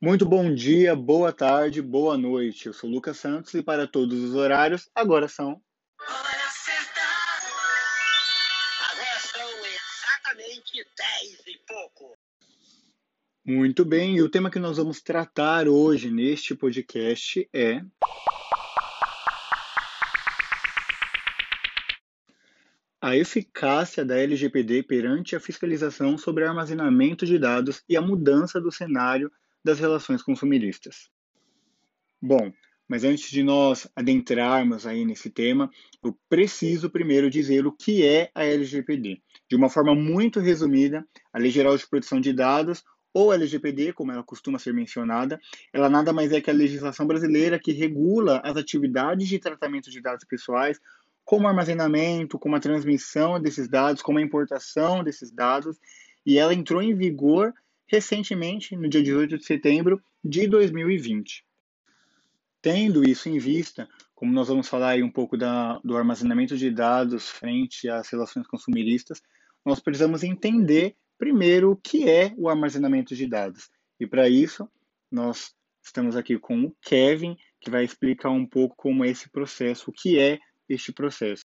Muito 0.00 0.24
bom 0.24 0.54
dia, 0.54 0.94
boa 0.94 1.32
tarde, 1.32 1.82
boa 1.82 2.16
noite. 2.16 2.66
Eu 2.66 2.72
sou 2.72 2.88
Lucas 2.88 3.16
Santos 3.16 3.52
e 3.54 3.64
para 3.64 3.84
todos 3.84 4.22
os 4.22 4.32
horários, 4.32 4.88
agora 4.94 5.26
são. 5.26 5.60
Hora! 6.00 6.38
Agora 8.92 9.18
são 9.18 9.50
exatamente 9.66 10.86
10 10.96 11.46
e 11.48 11.60
pouco. 11.66 12.16
Muito 13.44 13.84
bem, 13.84 14.14
e 14.14 14.22
o 14.22 14.28
tema 14.28 14.52
que 14.52 14.60
nós 14.60 14.76
vamos 14.76 15.02
tratar 15.02 15.66
hoje 15.66 16.12
neste 16.12 16.54
podcast 16.54 17.48
é. 17.52 17.82
A 23.00 23.16
eficácia 23.16 24.04
da 24.04 24.16
LGPD 24.16 24.84
perante 24.84 25.34
a 25.34 25.40
fiscalização 25.40 26.16
sobre 26.16 26.44
armazenamento 26.44 27.26
de 27.26 27.36
dados 27.36 27.82
e 27.88 27.96
a 27.96 28.00
mudança 28.00 28.60
do 28.60 28.70
cenário 28.70 29.28
das 29.64 29.78
relações 29.78 30.22
consumeristas. 30.22 31.10
Bom, 32.20 32.52
mas 32.88 33.04
antes 33.04 33.30
de 33.30 33.42
nós 33.42 33.86
adentrarmos 33.94 34.86
aí 34.86 35.04
nesse 35.04 35.28
tema, 35.28 35.70
eu 36.02 36.18
preciso 36.28 36.88
primeiro 36.88 37.28
dizer 37.28 37.66
o 37.66 37.72
que 37.72 38.04
é 38.04 38.30
a 38.34 38.44
LGPD. 38.44 39.20
De 39.48 39.56
uma 39.56 39.68
forma 39.68 39.94
muito 39.94 40.40
resumida, 40.40 41.06
a 41.32 41.38
Lei 41.38 41.50
Geral 41.50 41.76
de 41.76 41.86
Proteção 41.86 42.20
de 42.20 42.32
Dados, 42.32 42.82
ou 43.12 43.32
LGPD, 43.32 43.92
como 43.92 44.12
ela 44.12 44.22
costuma 44.22 44.58
ser 44.58 44.72
mencionada, 44.72 45.40
ela 45.72 45.90
nada 45.90 46.12
mais 46.12 46.32
é 46.32 46.40
que 46.40 46.50
a 46.50 46.54
legislação 46.54 47.06
brasileira 47.06 47.58
que 47.58 47.72
regula 47.72 48.40
as 48.44 48.56
atividades 48.56 49.28
de 49.28 49.38
tratamento 49.38 49.90
de 49.90 50.00
dados 50.00 50.24
pessoais, 50.24 50.78
como 51.24 51.46
armazenamento, 51.46 52.38
como 52.38 52.56
a 52.56 52.60
transmissão 52.60 53.40
desses 53.40 53.68
dados, 53.68 54.00
como 54.02 54.18
a 54.18 54.22
importação 54.22 55.04
desses 55.04 55.30
dados, 55.30 55.78
e 56.24 56.38
ela 56.38 56.54
entrou 56.54 56.82
em 56.82 56.94
vigor 56.94 57.52
recentemente, 57.88 58.76
no 58.76 58.88
dia 58.88 59.02
18 59.02 59.38
de 59.38 59.44
setembro 59.44 60.00
de 60.22 60.46
2020. 60.46 61.44
Tendo 62.60 63.08
isso 63.08 63.28
em 63.28 63.38
vista, 63.38 63.88
como 64.14 64.32
nós 64.32 64.48
vamos 64.48 64.68
falar 64.68 64.90
aí 64.90 65.02
um 65.02 65.10
pouco 65.10 65.36
da, 65.36 65.78
do 65.78 65.96
armazenamento 65.96 66.56
de 66.56 66.70
dados 66.70 67.28
frente 67.28 67.88
às 67.88 68.08
relações 68.08 68.46
consumeristas, 68.46 69.22
nós 69.64 69.80
precisamos 69.80 70.22
entender 70.22 70.96
primeiro 71.16 71.72
o 71.72 71.76
que 71.76 72.08
é 72.08 72.34
o 72.36 72.48
armazenamento 72.48 73.14
de 73.14 73.26
dados. 73.26 73.70
E 73.98 74.06
para 74.06 74.28
isso, 74.28 74.68
nós 75.10 75.54
estamos 75.82 76.14
aqui 76.16 76.38
com 76.38 76.64
o 76.64 76.76
Kevin, 76.82 77.36
que 77.60 77.70
vai 77.70 77.84
explicar 77.84 78.30
um 78.30 78.46
pouco 78.46 78.76
como 78.76 79.04
é 79.04 79.08
esse 79.08 79.28
processo, 79.28 79.90
o 79.90 79.92
que 79.92 80.18
é 80.18 80.38
este 80.68 80.92
processo. 80.92 81.42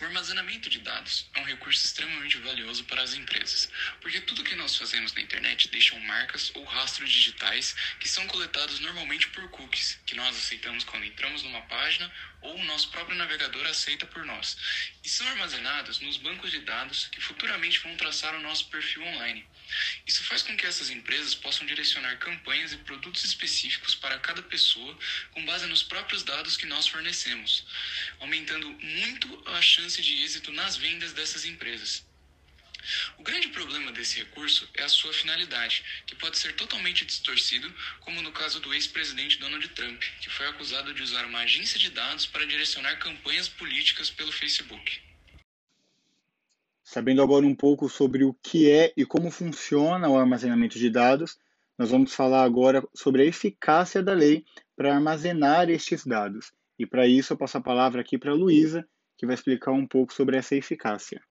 O 0.00 0.04
armazenamento 0.04 0.70
de 0.70 0.78
dados 0.80 1.28
é 1.34 1.40
um 1.40 1.44
recurso 1.44 1.84
extremamente 1.84 2.38
valioso 2.38 2.84
para 2.84 3.02
as 3.02 3.14
empresas, 3.14 3.70
porque 4.00 4.20
tudo 4.20 4.44
que 4.44 4.54
nós 4.54 4.76
fazemos 4.76 5.12
na 5.12 5.20
internet 5.20 5.68
deixam 5.68 5.98
marcas 6.00 6.50
ou 6.54 6.64
rastros 6.64 7.10
digitais 7.10 7.74
que 8.00 8.08
são 8.08 8.26
coletados 8.26 8.80
normalmente 8.80 9.28
por 9.28 9.48
cookies, 9.50 9.98
que 10.06 10.14
nós 10.14 10.36
aceitamos 10.36 10.84
quando 10.84 11.04
entramos 11.04 11.42
numa 11.42 11.62
página 11.62 12.12
ou 12.42 12.56
o 12.56 12.64
nosso 12.64 12.90
próprio 12.90 13.16
navegador 13.16 13.64
aceita 13.66 14.04
por 14.06 14.24
nós, 14.24 14.56
e 15.04 15.08
são 15.08 15.26
armazenados 15.28 16.00
nos 16.00 16.16
bancos 16.16 16.50
de 16.50 16.58
dados 16.60 17.06
que 17.06 17.20
futuramente 17.20 17.78
vão 17.78 17.96
traçar 17.96 18.34
o 18.34 18.40
nosso 18.40 18.68
perfil 18.68 19.02
online. 19.04 19.46
Isso 20.06 20.22
faz 20.24 20.42
com 20.42 20.56
que 20.56 20.66
essas 20.66 20.90
empresas 20.90 21.34
possam 21.34 21.66
direcionar 21.66 22.18
campanhas 22.18 22.72
e 22.72 22.78
produtos 22.78 23.24
específicos 23.24 23.94
para 23.94 24.18
cada 24.18 24.42
pessoa 24.42 24.98
com 25.30 25.44
base 25.46 25.66
nos 25.66 25.82
próprios 25.82 26.22
dados 26.22 26.56
que 26.56 26.66
nós 26.66 26.86
fornecemos, 26.86 27.64
aumentando 28.20 28.70
muito 28.70 29.31
a 29.46 29.60
chance 29.62 30.00
de 30.00 30.22
êxito 30.22 30.52
nas 30.52 30.76
vendas 30.76 31.12
dessas 31.12 31.44
empresas. 31.44 32.04
O 33.18 33.22
grande 33.22 33.48
problema 33.48 33.92
desse 33.92 34.18
recurso 34.18 34.68
é 34.74 34.82
a 34.82 34.88
sua 34.88 35.12
finalidade, 35.12 35.84
que 36.04 36.16
pode 36.16 36.36
ser 36.36 36.54
totalmente 36.56 37.04
distorcido, 37.04 37.72
como 38.00 38.20
no 38.20 38.32
caso 38.32 38.58
do 38.60 38.74
ex-presidente 38.74 39.38
Donald 39.38 39.68
Trump, 39.68 40.02
que 40.20 40.28
foi 40.28 40.46
acusado 40.48 40.92
de 40.92 41.02
usar 41.02 41.24
uma 41.24 41.40
agência 41.40 41.78
de 41.78 41.90
dados 41.90 42.26
para 42.26 42.44
direcionar 42.44 42.98
campanhas 42.98 43.48
políticas 43.48 44.10
pelo 44.10 44.32
Facebook. 44.32 45.00
Sabendo 46.82 47.22
agora 47.22 47.46
um 47.46 47.54
pouco 47.54 47.88
sobre 47.88 48.24
o 48.24 48.34
que 48.34 48.68
é 48.68 48.92
e 48.96 49.06
como 49.06 49.30
funciona 49.30 50.08
o 50.08 50.18
armazenamento 50.18 50.78
de 50.78 50.90
dados, 50.90 51.38
nós 51.78 51.90
vamos 51.90 52.14
falar 52.14 52.42
agora 52.42 52.86
sobre 52.94 53.22
a 53.22 53.26
eficácia 53.26 54.02
da 54.02 54.12
lei 54.12 54.44
para 54.76 54.94
armazenar 54.94 55.70
estes 55.70 56.04
dados. 56.04 56.52
E 56.78 56.84
para 56.84 57.06
isso 57.06 57.32
eu 57.32 57.36
passo 57.36 57.58
a 57.58 57.62
palavra 57.62 58.00
aqui 58.00 58.18
para 58.18 58.32
a 58.32 58.34
Luísa, 58.34 58.86
que 59.22 59.26
vai 59.26 59.36
explicar 59.36 59.70
um 59.70 59.86
pouco 59.86 60.12
sobre 60.12 60.36
essa 60.36 60.56
eficácia. 60.56 61.22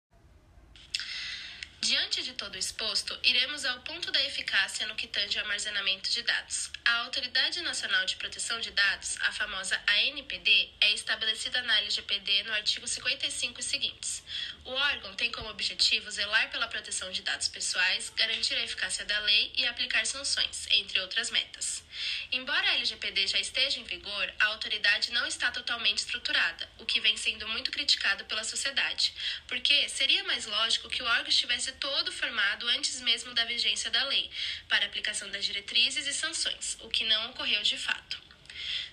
Todo 2.41 2.57
exposto, 2.57 3.15
iremos 3.23 3.63
ao 3.65 3.81
ponto 3.81 4.11
da 4.11 4.19
eficácia 4.25 4.87
no 4.87 4.95
que 4.95 5.05
tange 5.05 5.37
ao 5.37 5.45
armazenamento 5.45 6.09
de 6.09 6.23
dados. 6.23 6.71
A 6.83 7.01
Autoridade 7.01 7.61
Nacional 7.61 8.03
de 8.03 8.15
Proteção 8.15 8.59
de 8.59 8.71
Dados, 8.71 9.15
a 9.21 9.31
famosa 9.31 9.79
ANPD, 9.87 10.69
é 10.81 10.91
estabelecida 10.91 11.61
na 11.61 11.77
LGPD 11.77 12.41
no 12.41 12.53
artigo 12.53 12.87
55 12.87 13.59
e 13.59 13.63
seguintes. 13.63 14.23
O 14.65 14.71
órgão 14.71 15.13
tem 15.15 15.31
como 15.31 15.49
objetivo 15.49 16.09
zelar 16.09 16.49
pela 16.49 16.67
proteção 16.67 17.11
de 17.11 17.21
dados 17.21 17.47
pessoais, 17.47 18.11
garantir 18.15 18.55
a 18.55 18.63
eficácia 18.63 19.05
da 19.05 19.19
lei 19.19 19.51
e 19.55 19.67
aplicar 19.67 20.03
sanções, 20.07 20.65
entre 20.71 20.99
outras 20.99 21.29
metas. 21.29 21.83
Embora 22.31 22.69
a 22.69 22.75
LGPD 22.75 23.27
já 23.27 23.39
esteja 23.39 23.79
em 23.79 23.83
vigor, 23.83 24.33
a 24.39 24.45
autoridade 24.45 25.11
não 25.11 25.27
está 25.27 25.51
totalmente 25.51 25.99
estruturada, 25.99 26.67
o 26.79 26.85
que 26.85 27.01
vem 27.01 27.17
sendo 27.17 27.47
muito 27.49 27.69
criticado 27.69 28.25
pela 28.25 28.43
sociedade, 28.43 29.13
porque 29.47 29.87
seria 29.89 30.23
mais 30.23 30.45
lógico 30.45 30.89
que 30.89 31.03
o 31.03 31.05
órgão 31.05 31.27
estivesse 31.27 31.71
todo 31.73 32.11
formado 32.11 32.30
antes 32.69 33.01
mesmo 33.01 33.33
da 33.33 33.45
vigência 33.45 33.89
da 33.89 34.03
lei, 34.05 34.29
para 34.69 34.85
aplicação 34.85 35.29
das 35.31 35.45
diretrizes 35.45 36.07
e 36.07 36.13
sanções, 36.13 36.77
o 36.81 36.89
que 36.89 37.03
não 37.05 37.31
ocorreu 37.31 37.61
de 37.61 37.77
fato. 37.77 38.21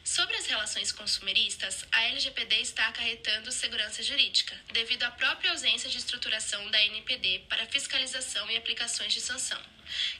Sobre 0.04 0.36
as 0.36 0.46
relações 0.46 0.90
consumeristas, 0.90 1.84
a 1.92 2.02
LGPD 2.04 2.62
está 2.62 2.88
acarretando 2.88 3.52
segurança 3.52 4.02
jurídica, 4.02 4.58
devido 4.72 5.02
à 5.02 5.10
própria 5.10 5.50
ausência 5.50 5.90
de 5.90 5.98
estruturação 5.98 6.70
da 6.70 6.82
NPD 6.82 7.40
para 7.48 7.66
fiscalização 7.66 8.50
e 8.50 8.56
aplicações 8.56 9.12
de 9.12 9.20
sanção, 9.20 9.60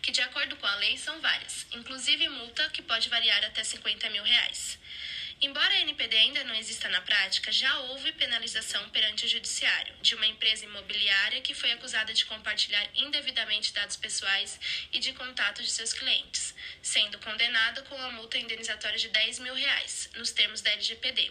que, 0.02 0.12
de 0.12 0.20
acordo 0.20 0.56
com 0.56 0.66
a 0.66 0.74
lei, 0.76 0.98
são 0.98 1.18
várias, 1.20 1.66
inclusive 1.72 2.28
multa 2.28 2.68
que 2.70 2.82
pode 2.82 3.08
variar 3.08 3.42
até 3.44 3.64
50 3.64 4.10
mil 4.10 4.22
reais. 4.22 4.78
Embora 5.40 5.72
a 5.72 5.80
NPD 5.82 6.16
ainda 6.16 6.42
não 6.42 6.54
exista 6.56 6.88
na 6.88 7.00
prática, 7.00 7.52
já 7.52 7.72
houve 7.78 8.10
penalização 8.10 8.90
perante 8.90 9.24
o 9.24 9.28
Judiciário 9.28 9.94
de 10.02 10.16
uma 10.16 10.26
empresa 10.26 10.64
imobiliária 10.64 11.40
que 11.40 11.54
foi 11.54 11.70
acusada 11.70 12.12
de 12.12 12.26
compartilhar 12.26 12.84
indevidamente 12.96 13.72
dados 13.72 13.94
pessoais 13.94 14.58
e 14.92 14.98
de 14.98 15.12
contato 15.12 15.62
de 15.62 15.70
seus 15.70 15.92
clientes, 15.92 16.52
sendo 16.82 17.20
condenada 17.20 17.82
com 17.82 17.94
uma 17.94 18.10
multa 18.10 18.36
indenizatória 18.36 18.98
de 18.98 19.10
10 19.10 19.38
mil 19.38 19.54
reais, 19.54 20.10
nos 20.16 20.32
termos 20.32 20.60
da 20.60 20.72
LGPD. 20.72 21.30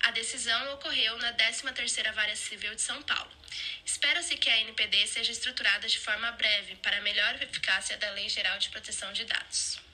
A 0.00 0.12
decisão 0.12 0.72
ocorreu 0.72 1.18
na 1.18 1.34
13ª 1.34 2.10
Vara 2.14 2.34
Civil 2.34 2.74
de 2.74 2.80
São 2.80 3.02
Paulo. 3.02 3.30
Espera-se 3.84 4.34
que 4.38 4.48
a 4.48 4.60
NPD 4.60 5.06
seja 5.06 5.30
estruturada 5.30 5.86
de 5.86 5.98
forma 5.98 6.32
breve 6.32 6.76
para 6.76 7.02
melhor 7.02 7.34
eficácia 7.42 7.98
da 7.98 8.12
Lei 8.12 8.30
Geral 8.30 8.58
de 8.58 8.70
Proteção 8.70 9.12
de 9.12 9.26
Dados 9.26 9.91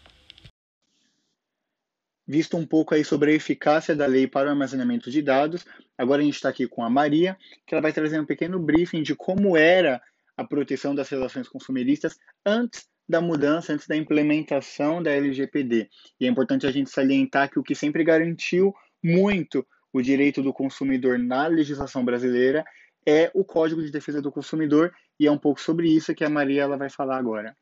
visto 2.28 2.59
um 2.59 2.66
pouco 2.66 2.94
aí 2.94 3.03
sobre 3.03 3.31
a 3.31 3.34
eficácia 3.34 3.97
da 3.97 4.05
lei 4.05 4.27
para 4.27 4.49
o 4.49 4.50
armazenamento 4.50 5.11
de 5.11 5.22
dados. 5.22 5.65
Agora 5.97 6.21
a 6.21 6.25
gente 6.25 6.34
está 6.34 6.50
aqui 6.50 6.69
com 6.69 6.84
a 6.84 6.91
Maria, 6.91 7.39
que 7.66 7.75
ela 7.75 7.81
vai 7.81 7.93
trazer 7.93 8.21
um 8.21 8.27
pequeno 8.27 8.59
briefing 8.59 9.03
de 9.03 9.16
como 9.16 9.56
era 9.56 10.00
a 10.37 10.44
proteção 10.44 10.94
das 10.94 11.09
relações 11.09 11.49
consumeristas 11.49 12.19
antes 12.44 12.87
da 13.09 13.22
mudança, 13.22 13.72
antes 13.72 13.87
da 13.87 13.97
implementação 13.97 15.03
da 15.03 15.11
LGPD. 15.11 15.89
E 16.21 16.27
é 16.27 16.28
importante 16.28 16.66
a 16.66 16.71
gente 16.71 16.91
salientar 16.91 17.50
que 17.50 17.59
o 17.59 17.62
que 17.62 17.75
sempre 17.75 18.05
garantiu 18.05 18.75
muito 19.03 19.66
o 19.91 20.03
direito 20.03 20.43
do 20.43 20.53
consumidor 20.53 21.19
na 21.19 21.47
legislação 21.47 22.05
brasileira 22.05 22.62
é 23.06 23.31
o 23.33 23.43
Código 23.43 23.81
de 23.81 23.91
Defesa 23.91 24.21
do 24.21 24.31
Consumidor, 24.31 24.93
e 25.19 25.27
é 25.27 25.31
um 25.33 25.39
pouco 25.39 25.59
sobre 25.59 25.89
isso 25.89 26.15
que 26.15 26.24
a 26.24 26.28
Maria 26.28 26.63
ela 26.63 26.77
vai 26.77 26.91
falar 26.91 27.16
agora 27.16 27.57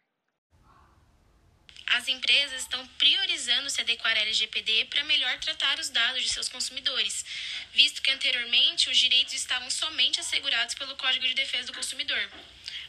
as 1.96 2.08
empresas 2.08 2.60
estão 2.60 2.86
priorizando 2.98 3.70
se 3.70 3.80
adequar 3.80 4.14
à 4.16 4.20
LGPD 4.20 4.84
para 4.86 5.02
melhor 5.04 5.38
tratar 5.38 5.78
os 5.78 5.88
dados 5.88 6.22
de 6.22 6.28
seus 6.28 6.46
consumidores, 6.46 7.24
visto 7.72 8.02
que 8.02 8.10
anteriormente 8.10 8.90
os 8.90 8.98
direitos 8.98 9.32
estavam 9.32 9.70
somente 9.70 10.20
assegurados 10.20 10.74
pelo 10.74 10.94
Código 10.96 11.26
de 11.26 11.34
Defesa 11.34 11.68
do 11.68 11.72
Consumidor. 11.72 12.30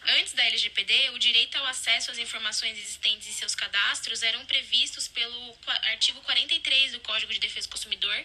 Antes 0.10 0.32
da 0.32 0.46
LGPD, 0.46 1.10
o 1.10 1.20
direito 1.20 1.58
ao 1.58 1.66
acesso 1.66 2.12
às 2.12 2.18
informações 2.18 2.78
existentes 2.78 3.28
em 3.28 3.34
seus 3.34 3.54
cadastros 3.54 4.24
eram 4.24 4.46
previstos 4.46 5.06
pelo 5.10 5.58
artigo 5.92 6.22
43 6.22 6.94
do 6.94 7.02
Código 7.02 7.34
de 7.34 7.40
Defesa 7.40 7.68
do 7.68 7.72
Consumidor, 7.72 8.16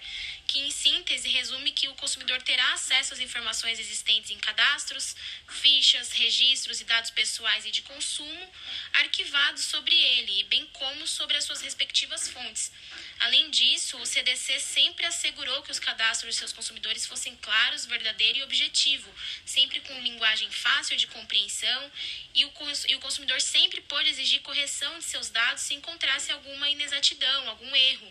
que, 0.47 0.61
em 0.61 0.71
síntese, 0.71 1.29
resume 1.29 1.73
que 1.73 1.89
o 1.89 1.95
consumidor 1.95 2.41
terá 2.43 2.73
acesso 2.75 3.15
às 3.15 3.19
informações 3.19 3.81
existentes 3.81 4.31
em 4.31 4.39
cadastros, 4.39 5.17
fichas, 5.49 6.13
registros 6.13 6.81
e 6.81 6.85
dados 6.85 7.11
pessoais 7.11 7.67
e 7.67 7.73
de 7.73 7.83
consumo 7.83 8.53
arquivados 8.93 9.65
sobre 9.65 9.97
ele, 9.97 10.45
bem 10.45 10.65
como 10.75 11.05
sobre 11.09 11.37
as 11.37 11.43
suas 11.43 11.63
respectivas 11.63 12.29
fontes. 12.29 12.71
Além 13.19 13.51
disso, 13.51 13.99
o 13.99 14.07
CDC 14.07 14.61
sempre 14.61 15.05
assegurou 15.05 15.63
que 15.65 15.73
os 15.73 15.81
cadastros 15.81 16.35
de 16.35 16.39
seus 16.39 16.53
consumidores 16.53 17.07
fossem 17.07 17.35
claros, 17.37 17.87
verdadeiros 17.87 18.39
e 18.39 18.45
objetivo, 18.45 19.13
sempre 19.45 19.81
com 19.81 20.01
linguagem 20.01 20.51
fácil 20.51 20.97
de 20.97 21.09
compreensão 21.09 21.72
inexatidão 21.73 21.91
e 22.35 22.45
o, 22.45 22.53
e 22.89 22.95
o 22.97 23.01
consumidor 23.01 23.41
sempre 23.41 23.81
pode 23.83 24.09
exigir 24.09 24.41
correção 24.43 24.99
de 24.99 25.05
seus 25.05 25.31
dados 25.31 25.63
se 25.63 25.75
encontrasse 25.75 26.31
alguma 26.33 26.69
inexatidão, 26.69 27.49
algum 27.49 27.75
erro. 27.75 28.11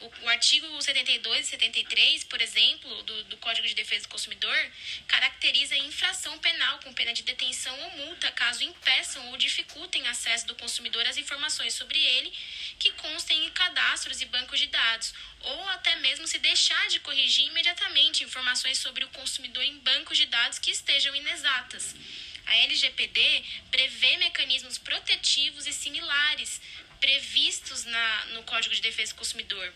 O, 0.00 0.24
o 0.24 0.28
artigo 0.30 0.66
72 0.80 1.46
e 1.46 1.50
73, 1.50 2.24
por 2.24 2.40
exemplo, 2.40 3.02
do, 3.02 3.24
do 3.24 3.36
Código 3.36 3.68
de 3.68 3.74
Defesa 3.74 4.04
do 4.04 4.08
Consumidor, 4.08 4.56
caracteriza 5.06 5.76
infração 5.76 6.38
penal 6.38 6.78
com 6.78 6.94
pena 6.94 7.12
de 7.12 7.22
detenção 7.22 7.78
ou 7.78 8.06
multa 8.06 8.32
caso 8.32 8.64
impeçam 8.64 9.28
ou 9.28 9.36
dificultem 9.36 10.06
acesso 10.08 10.46
do 10.46 10.54
consumidor 10.54 11.06
às 11.06 11.18
informações 11.18 11.74
sobre 11.74 11.98
ele 11.98 12.32
que 12.78 12.92
constem 12.92 13.44
em 13.44 13.50
cadastros 13.50 14.22
e 14.22 14.24
bancos 14.24 14.58
de 14.58 14.68
dados, 14.68 15.12
ou 15.42 15.68
até 15.68 15.94
mesmo 15.96 16.26
se 16.26 16.38
deixar 16.38 16.88
de 16.88 17.00
corrigir 17.00 17.44
imediatamente 17.48 18.24
informações 18.24 18.78
sobre 18.78 19.04
o 19.04 19.08
consumidor 19.08 19.62
em 19.62 19.78
bancos 19.80 20.16
de 20.16 20.24
dados 20.24 20.58
que 20.58 20.70
estejam 20.70 21.14
inexatas. 21.14 21.94
A 22.46 22.56
LGPD 22.56 23.44
prevê 23.70 24.16
mecanismos 24.16 24.78
protetivos 24.78 25.66
e 25.66 25.72
similares 25.72 26.60
previstos 27.00 27.84
na, 27.84 28.24
no 28.26 28.42
Código 28.42 28.74
de 28.74 28.82
Defesa 28.82 29.12
do 29.12 29.18
Consumidor, 29.18 29.72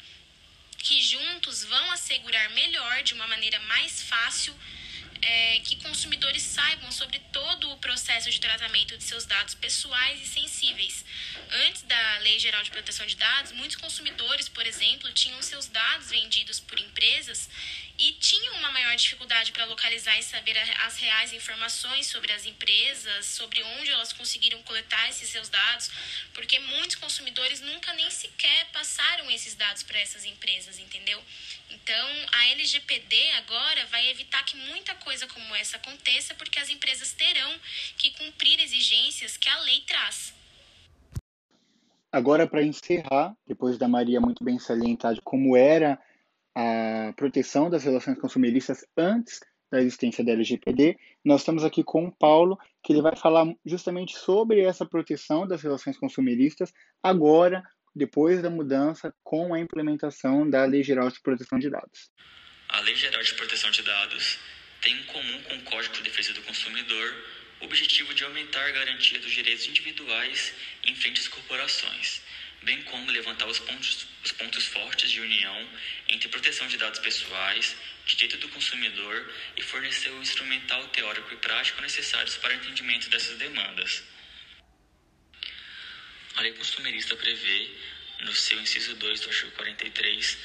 que 0.79 1.03
juntos 1.03 1.65
vão 1.65 1.91
assegurar 1.93 2.51
melhor, 2.51 3.03
de 3.03 3.15
uma 3.15 3.27
maneira 3.27 3.59
mais 3.61 4.03
fácil, 4.03 4.55
é, 5.25 5.61
que 5.61 5.77
consumidores 5.77 6.43
saibam 6.43 6.93
sobre 6.93 7.19
todo 7.33 7.71
o 7.71 7.79
processo 7.79 8.31
de 8.31 8.39
tratamento 8.39 8.97
de 8.99 9.03
seus 9.03 9.25
dados 9.25 9.55
pessoais 9.55 10.21
e 10.21 10.27
sensíveis. 10.27 11.05
Antes 11.67 11.83
da 11.83 12.19
Lei 12.19 12.39
Geral 12.39 12.63
de 12.63 12.71
Proteção 12.71 13.07
de 13.07 13.17
Dados, 13.17 13.53
muitos 13.53 13.77
consumidores, 13.77 14.49
por 14.49 14.67
exemplo, 14.67 15.11
tinham 15.13 15.41
seus 15.41 15.67
dados 15.67 16.11
vendidos 16.11 16.61
por 16.61 16.79
empresas 16.79 17.49
e 17.97 18.13
tinham 18.15 18.57
uma 18.57 18.73
maior 18.73 18.97
dificuldade 18.97 19.53
para 19.53 19.65
localizar 19.67 20.19
e 20.19 20.23
saber 20.23 20.59
as 20.59 20.97
reais 20.99 21.33
informações 21.33 22.09
sobre 22.09 22.33
as 22.33 22.45
empresas, 22.45 23.27
sobre 23.27 23.63
onde 23.63 23.91
elas 23.91 24.13
conseguiram 24.13 24.61
coletar 24.65 25.09
esses 25.09 25.29
seus 25.29 25.49
dados, 25.49 25.91
porque 26.33 26.59
muitos 26.59 26.97
consumidores 26.97 27.61
nunca 27.61 27.93
nem 27.95 28.11
sequer 28.11 28.67
passaram 28.73 29.31
esses 29.31 29.55
dados 29.55 29.85
para 29.85 29.99
essas 30.01 30.25
empresas, 30.25 30.79
entendeu? 30.79 31.23
Então, 31.71 32.09
a 32.33 32.49
LGPD 32.49 33.31
agora 33.33 33.87
vai 33.87 34.09
evitar 34.09 34.45
que 34.45 34.57
muita 34.57 34.95
coisa 34.97 35.14
como 35.29 35.55
essa 35.55 35.77
aconteça, 35.77 36.35
porque 36.35 36.59
as 36.59 36.69
empresas 36.69 37.13
terão 37.13 37.55
que 37.97 38.11
cumprir 38.11 38.61
exigências 38.61 39.37
que 39.37 39.49
a 39.49 39.61
lei 39.61 39.81
traz. 39.87 40.35
Agora, 42.11 42.47
para 42.47 42.63
encerrar, 42.63 43.35
depois 43.47 43.77
da 43.77 43.89
Maria 43.89 44.21
muito 44.21 44.45
bem 44.45 44.59
salientar 44.59 45.15
de 45.15 45.21
como 45.21 45.57
era 45.57 45.99
a 46.55 47.13
proteção 47.17 47.69
das 47.69 47.83
relações 47.83 48.19
consumeristas 48.19 48.87
antes 48.97 49.41
da 49.71 49.81
existência 49.81 50.25
da 50.25 50.31
LGPD. 50.33 50.97
Nós 51.25 51.41
estamos 51.41 51.65
aqui 51.65 51.83
com 51.83 52.07
o 52.07 52.13
Paulo, 52.13 52.57
que 52.83 52.93
ele 52.93 53.03
vai 53.03 53.17
falar 53.17 53.53
justamente 53.67 54.17
sobre 54.17 54.61
essa 54.61 54.87
proteção 54.87 55.47
das 55.47 55.63
relações 55.63 55.99
consumeristas 55.99 56.73
agora, 57.03 57.63
depois 57.93 58.41
da 58.41 58.51
mudança 58.51 59.13
com 59.25 59.53
a 59.53 59.59
implementação 59.59 60.49
da 60.49 60.65
Lei 60.65 60.85
Geral 60.85 61.11
de 61.11 61.21
Proteção 61.21 61.59
de 61.59 61.69
Dados. 61.69 62.11
A 62.69 62.81
Lei 62.81 62.95
Geral 62.95 63.23
de 63.23 63.35
Proteção 63.35 63.71
de 63.73 63.83
Dados 63.83 64.39
tem 64.85 64.99
em 64.99 65.03
comum 65.05 65.43
com 65.43 65.57
o 65.57 65.63
Código 65.63 65.97
de 65.97 66.03
Defesa 66.03 66.33
do 66.33 66.43
Consumidor 66.43 67.13
o 67.61 67.65
objetivo 67.65 68.15
de 68.15 68.23
aumentar 68.23 68.65
a 68.65 68.71
garantia 68.71 69.19
dos 69.19 69.33
direitos 69.33 69.67
individuais 69.67 70.55
em 70.85 70.95
frente 70.95 71.21
às 71.21 71.27
corporações 71.27 72.23
bem 72.65 72.83
como 72.85 73.11
levantar 73.11 73.47
os 73.47 73.59
pontos, 73.59 74.07
os 74.25 74.33
pontos 74.33 74.65
fortes 74.67 75.11
de 75.11 75.21
união 75.21 75.69
entre 76.09 76.29
proteção 76.29 76.67
de 76.67 76.77
dados 76.77 76.99
pessoais, 76.99 77.77
direito 78.07 78.39
do 78.39 78.49
consumidor 78.49 79.31
e 79.57 79.63
fornecer 79.63 80.11
o 80.11 80.23
instrumental 80.23 80.89
teórico 80.89 81.33
e 81.33 81.37
prático 81.37 81.81
necessários 81.83 82.37
para 82.37 82.55
o 82.55 82.57
entendimento 82.57 83.09
dessas 83.09 83.37
demandas. 83.39 84.03
A 86.37 86.41
lei 86.41 86.53
consumerista 86.53 87.15
prevê, 87.15 87.71
no 88.21 88.35
seu 88.35 88.59
inciso 88.61 88.95
2 88.95 89.21
do 89.21 89.29
artigo 89.29 89.51
43, 89.53 90.39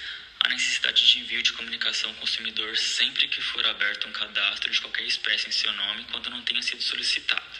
a 0.45 0.49
necessidade 0.49 1.05
de 1.05 1.19
envio 1.19 1.41
de 1.41 1.51
comunicação 1.53 2.09
ao 2.09 2.15
consumidor 2.17 2.77
sempre 2.77 3.27
que 3.27 3.41
for 3.41 3.65
aberto 3.67 4.07
um 4.07 4.11
cadastro 4.11 4.71
de 4.71 4.79
qualquer 4.79 5.03
espécie 5.05 5.49
em 5.49 5.51
seu 5.51 5.71
nome 5.73 6.05
quando 6.11 6.29
não 6.29 6.41
tenha 6.43 6.61
sido 6.61 6.81
solicitado. 6.81 7.59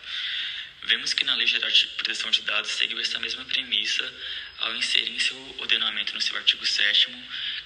Vemos 0.84 1.14
que 1.14 1.26
na 1.26 1.36
Lei 1.36 1.46
Geral 1.46 1.70
de 1.70 1.88
Proteção 1.88 2.32
de 2.32 2.42
Dados 2.42 2.72
seguiu 2.72 3.00
essa 3.00 3.20
mesma 3.20 3.44
premissa 3.46 4.14
ao 4.60 4.76
inserir 4.76 5.12
em 5.12 5.20
seu 5.20 5.38
ordenamento 5.60 6.14
no 6.14 6.22
seu 6.22 6.36
artigo 6.38 6.66
7 6.66 7.10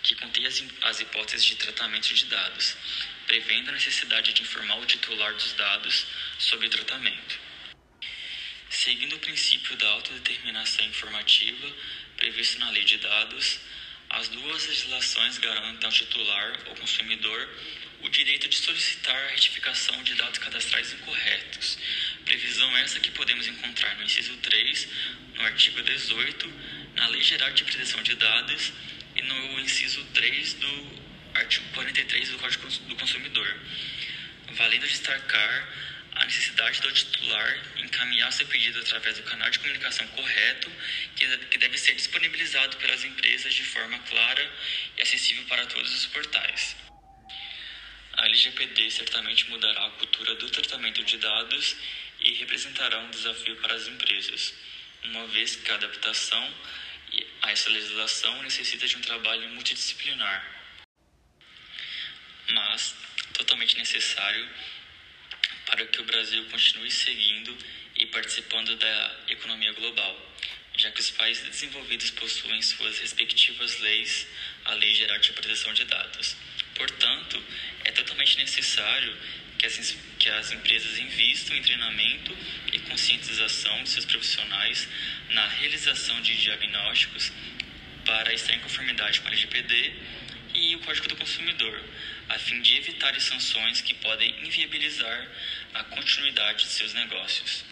que 0.01 0.15
contém 0.15 0.45
as, 0.47 0.63
as 0.81 0.99
hipóteses 0.99 1.45
de 1.45 1.55
tratamento 1.55 2.13
de 2.13 2.25
dados, 2.25 2.75
prevendo 3.27 3.69
a 3.69 3.73
necessidade 3.73 4.33
de 4.33 4.41
informar 4.41 4.79
o 4.79 4.85
titular 4.85 5.33
dos 5.33 5.53
dados 5.53 6.05
sobre 6.39 6.67
o 6.67 6.69
tratamento. 6.69 7.39
Seguindo 8.69 9.15
o 9.15 9.19
princípio 9.19 9.77
da 9.77 9.87
autodeterminação 9.89 10.85
informativa 10.85 11.71
previsto 12.17 12.59
na 12.59 12.71
Lei 12.71 12.83
de 12.83 12.97
Dados, 12.97 13.59
as 14.13 14.27
duas 14.27 14.67
legislações 14.67 15.37
garantem 15.39 15.85
ao 15.85 15.91
titular 15.91 16.59
ou 16.67 16.75
consumidor 16.75 17.49
o 18.03 18.09
direito 18.09 18.47
de 18.47 18.57
solicitar 18.57 19.15
a 19.15 19.29
retificação 19.29 20.03
de 20.03 20.13
dados 20.13 20.37
cadastrais 20.37 20.93
incorretos. 20.93 21.79
Previsão 22.23 22.77
essa 22.77 22.99
que 22.99 23.09
podemos 23.11 23.47
encontrar 23.47 23.95
no 23.95 24.03
inciso 24.03 24.35
3, 24.37 24.87
no 25.35 25.41
artigo 25.43 25.81
18, 25.81 26.53
na 26.95 27.07
Lei 27.07 27.23
Geral 27.23 27.51
de 27.53 27.63
Proteção 27.63 28.03
de 28.03 28.15
Dados 28.15 28.71
e 29.15 29.21
no 29.23 29.59
inciso 29.59 30.03
3 30.13 30.53
do 30.53 31.03
artigo 31.33 31.65
43 31.73 32.29
do 32.29 32.37
Código 32.37 32.67
do 32.67 32.95
Consumidor, 32.95 33.57
valendo 34.51 34.87
destacar 34.87 35.92
a 36.15 36.25
necessidade 36.25 36.81
do 36.81 36.91
titular 36.91 37.63
encaminhar 37.77 38.31
seu 38.31 38.47
pedido 38.47 38.79
através 38.79 39.17
do 39.17 39.23
canal 39.23 39.49
de 39.49 39.59
comunicação 39.59 40.07
correto, 40.07 40.71
que 41.15 41.57
deve 41.57 41.77
ser 41.77 41.95
disponibilizado 41.95 42.77
pelas 42.77 43.03
empresas 43.03 43.53
de 43.53 43.63
forma 43.63 43.97
clara 43.99 44.51
e 44.97 45.01
acessível 45.01 45.43
para 45.45 45.65
todos 45.65 45.91
os 45.93 46.05
portais. 46.07 46.75
A 48.13 48.25
LGPD 48.25 48.91
certamente 48.91 49.49
mudará 49.49 49.87
a 49.87 49.91
cultura 49.91 50.35
do 50.35 50.49
tratamento 50.49 51.03
de 51.03 51.17
dados 51.17 51.75
e 52.19 52.33
representará 52.33 52.99
um 52.99 53.09
desafio 53.09 53.55
para 53.57 53.73
as 53.73 53.87
empresas, 53.87 54.53
uma 55.03 55.27
vez 55.27 55.55
que 55.55 55.71
a 55.71 55.75
adaptação 55.75 56.53
a 57.41 57.51
essa 57.51 57.69
legislação 57.69 58.41
necessita 58.41 58.87
de 58.87 58.97
um 58.97 59.01
trabalho 59.01 59.49
multidisciplinar, 59.49 60.49
mas 62.49 62.95
totalmente 63.33 63.77
necessário 63.77 64.49
para 65.73 65.87
que 65.87 66.01
o 66.01 66.03
Brasil 66.03 66.45
continue 66.51 66.91
seguindo 66.91 67.57
e 67.95 68.05
participando 68.05 68.75
da 68.75 69.19
economia 69.27 69.73
global, 69.73 70.35
já 70.77 70.91
que 70.91 70.99
os 70.99 71.09
países 71.09 71.49
desenvolvidos 71.49 72.11
possuem 72.11 72.61
suas 72.61 72.99
respectivas 72.99 73.79
leis, 73.79 74.27
a 74.65 74.75
Lei 74.75 74.93
Geral 74.93 75.17
de 75.17 75.33
Proteção 75.33 75.73
de 75.73 75.83
Dados. 75.85 76.35
Portanto, 76.75 77.43
é 77.85 77.91
totalmente 77.91 78.37
necessário 78.37 79.17
que 79.57 79.65
as, 79.65 79.97
que 80.19 80.29
as 80.29 80.51
empresas 80.51 80.99
investam 80.99 81.57
em 81.57 81.63
treinamento 81.63 82.37
e 82.71 82.77
conscientização 82.77 83.81
de 83.81 83.89
seus 83.89 84.05
profissionais 84.05 84.87
na 85.31 85.47
realização 85.47 86.21
de 86.21 86.35
diagnósticos 86.37 87.31
para 88.05 88.31
estar 88.31 88.53
em 88.53 88.59
conformidade 88.59 89.21
com 89.21 89.27
a 89.27 89.31
LGPD 89.31 89.93
e 90.53 90.75
o 90.75 90.79
Código 90.79 91.07
do 91.07 91.15
Consumidor, 91.15 91.81
a 92.29 92.37
fim 92.37 92.61
de 92.61 92.77
evitar 92.77 93.19
sanções 93.19 93.81
que 93.81 93.93
podem 93.95 94.29
inviabilizar 94.45 95.27
a 95.73 95.83
continuidade 95.83 96.63
de 96.63 96.69
seus 96.69 96.93
negócios. 96.93 97.65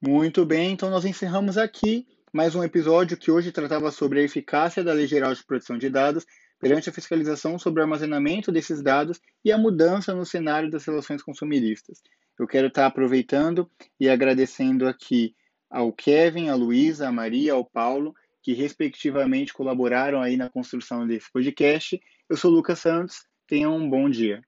Muito 0.00 0.46
bem, 0.46 0.72
então 0.72 0.88
nós 0.88 1.04
encerramos 1.04 1.58
aqui 1.58 2.06
mais 2.32 2.54
um 2.54 2.62
episódio 2.62 3.16
que 3.16 3.30
hoje 3.30 3.50
tratava 3.50 3.90
sobre 3.90 4.20
a 4.20 4.22
eficácia 4.22 4.84
da 4.84 4.92
Lei 4.92 5.06
Geral 5.06 5.34
de 5.34 5.44
Proteção 5.44 5.76
de 5.76 5.90
Dados 5.90 6.24
perante 6.60 6.88
a 6.88 6.92
fiscalização 6.92 7.58
sobre 7.58 7.80
o 7.80 7.82
armazenamento 7.82 8.52
desses 8.52 8.82
dados 8.82 9.20
e 9.44 9.50
a 9.50 9.58
mudança 9.58 10.14
no 10.14 10.24
cenário 10.24 10.70
das 10.70 10.84
relações 10.84 11.22
consumeristas. 11.22 12.00
Eu 12.38 12.46
quero 12.46 12.68
estar 12.68 12.86
aproveitando 12.86 13.68
e 13.98 14.08
agradecendo 14.08 14.86
aqui 14.86 15.34
ao 15.68 15.92
Kevin, 15.92 16.48
a 16.48 16.54
Luísa, 16.54 17.08
a 17.08 17.12
Maria, 17.12 17.54
ao 17.54 17.64
Paulo, 17.64 18.14
que 18.42 18.52
respectivamente 18.52 19.52
colaboraram 19.52 20.22
aí 20.22 20.36
na 20.36 20.48
construção 20.48 21.06
desse 21.06 21.30
podcast. 21.32 22.00
Eu 22.28 22.36
sou 22.36 22.50
Lucas 22.50 22.78
Santos, 22.78 23.24
tenham 23.46 23.76
um 23.76 23.88
bom 23.88 24.08
dia. 24.08 24.42